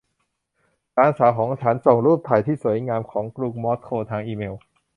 [0.93, 4.55] หลานสาวของฉันส่งรูปถ่ายที่สวยงามของกรุงมอสโกทางอีเมล